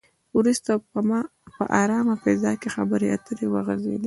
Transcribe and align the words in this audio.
وروسته 0.37 0.71
په 0.91 1.01
ارامه 1.83 2.15
فضا 2.23 2.51
کې 2.61 2.69
خبرې 2.75 3.07
اترې 3.15 3.47
وغځېدې. 3.49 3.99